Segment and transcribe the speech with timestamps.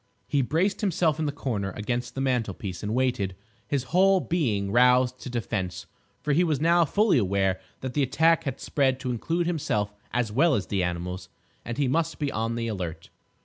[0.27, 3.35] He braced himself in the corner against the mantelpiece and waited,
[3.67, 5.85] his whole being roused to defence,
[6.23, 10.31] for he was now fully aware that the attack had spread to include himself as
[10.31, 11.29] well as the animals,
[11.63, 13.11] and he must be on the alert.